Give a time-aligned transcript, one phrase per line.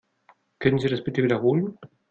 [0.57, 1.77] Können Sie das bitte wiederholen?